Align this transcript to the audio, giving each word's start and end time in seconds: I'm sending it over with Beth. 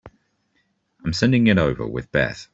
I'm 1.05 1.13
sending 1.13 1.45
it 1.45 1.59
over 1.59 1.85
with 1.85 2.11
Beth. 2.11 2.47